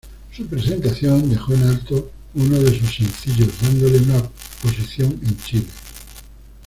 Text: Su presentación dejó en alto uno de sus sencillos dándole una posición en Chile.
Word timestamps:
Su 0.31 0.47
presentación 0.47 1.29
dejó 1.29 1.53
en 1.53 1.61
alto 1.67 2.09
uno 2.33 2.57
de 2.57 2.75
sus 2.79 2.95
sencillos 2.95 3.49
dándole 3.61 3.99
una 3.99 4.19
posición 4.63 5.11
en 5.23 5.37
Chile. 5.43 5.67